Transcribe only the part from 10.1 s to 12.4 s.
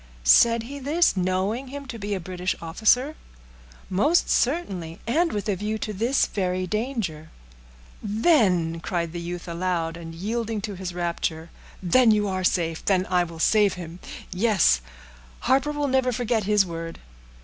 yielding to his rapture, "then you